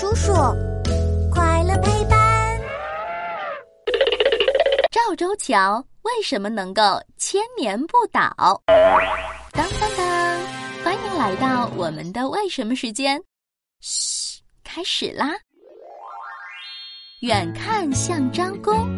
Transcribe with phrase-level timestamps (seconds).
[0.00, 0.32] 叔叔，
[1.30, 2.60] 快乐陪伴。
[4.90, 6.82] 赵州桥为什么能够
[7.16, 8.60] 千年不倒？
[9.52, 10.40] 当当当！
[10.82, 13.22] 欢迎来到我们的为什么时间。
[13.78, 15.30] 嘘，开始啦！
[17.20, 18.88] 远看像张弓，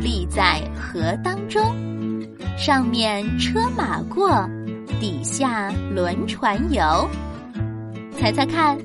[0.00, 1.62] 立在河当中，
[2.58, 4.44] 上面车马过，
[5.00, 7.08] 底下轮船游。
[8.18, 8.76] 猜猜看，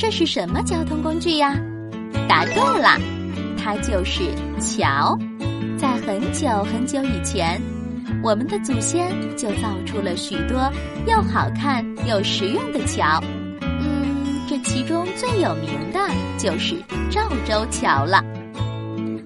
[0.00, 1.54] 这是什么交通工具呀？
[2.26, 2.98] 答对了，
[3.62, 4.22] 它就是
[4.58, 5.14] 桥。
[5.76, 7.60] 在很久很久以前，
[8.22, 10.72] 我们的祖先就造出了许多
[11.06, 13.22] 又好看又实用的桥。
[13.60, 16.00] 嗯，这其中最有名的
[16.38, 16.74] 就是
[17.10, 18.24] 赵州桥了。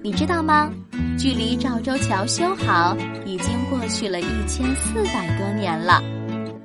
[0.03, 0.69] 你知道吗？
[1.17, 6.03] 距离赵州桥修好已经过去了一千四百多年了，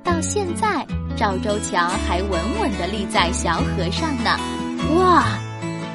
[0.03, 0.85] 到现在。
[1.15, 4.37] 赵州桥还稳稳地立在小河上呢，
[4.95, 5.25] 哇！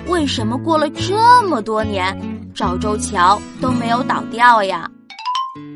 [0.09, 2.17] 为什么过了这么多年，
[2.55, 4.89] 赵州桥都没有倒掉呀？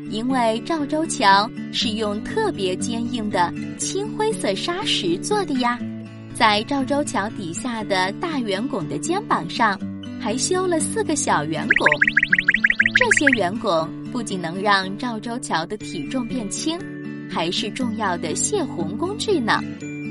[0.09, 5.77] 因为赵州桥是用特别坚硬的青灰色砂石做的呀，
[6.33, 9.79] 在赵州桥底下的大圆拱的肩膀上，
[10.19, 11.87] 还修了四个小圆拱。
[12.95, 16.79] 这些圆拱不仅能让赵州桥的体重变轻。
[17.31, 19.61] 还是重要的泄洪工具呢。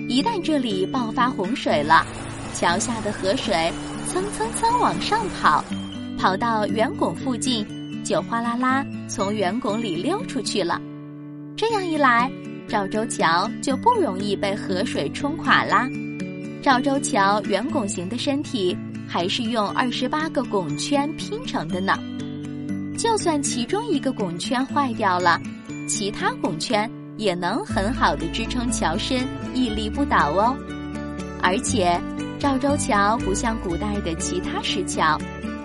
[0.08, 2.04] 一旦这里爆发洪水了，
[2.54, 3.70] 桥下的河水
[4.08, 5.64] 蹭蹭蹭往上跑，
[6.18, 7.64] 跑到圆拱附近，
[8.02, 10.80] 就哗啦啦从圆拱里溜出去了。
[11.56, 12.28] 这样一来，
[12.66, 15.86] 赵州桥就不容易被河水冲垮啦。
[16.62, 18.76] 赵州桥圆拱形的身体
[19.06, 21.96] 还是用二十八个拱圈拼成的呢。
[22.98, 25.40] 就算其中一个拱圈坏掉了，
[25.88, 26.90] 其他拱圈。
[27.20, 30.56] 也能很好的支撑桥身屹立不倒哦，
[31.42, 32.00] 而且
[32.38, 35.18] 赵州桥不像古代的其他石桥，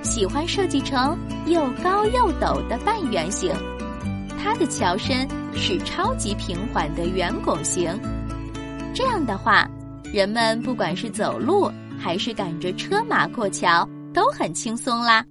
[0.04, 3.56] 喜欢设计成又高又陡的半圆形，
[4.38, 7.90] 它的桥身是超级平缓的圆拱形。
[8.94, 9.66] 这样的话，
[10.14, 15.24] 人们不管是走路还是赶着车马过桥都很轻松啦。